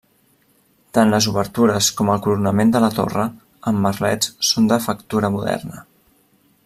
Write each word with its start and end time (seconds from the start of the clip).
Tant 0.97 1.11
les 1.15 1.25
obertures 1.31 1.89
com 1.99 2.09
el 2.13 2.23
coronament 2.27 2.73
de 2.77 2.81
la 2.85 2.89
torre, 2.95 3.27
amb 3.73 3.85
merlets, 3.85 4.33
són 4.53 4.71
de 4.73 4.81
factura 4.87 5.31
moderna. 5.37 5.85